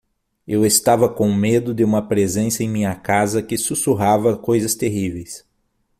Eu 0.47 0.65
estava 0.65 1.07
com 1.07 1.31
medo 1.31 1.75
de 1.75 1.83
uma 1.83 2.01
presença 2.07 2.63
em 2.63 2.67
minha 2.67 2.95
casa 2.95 3.43
que 3.43 3.55
sussurrava 3.55 4.35
coisas 4.35 4.73
terríveis. 4.73 5.45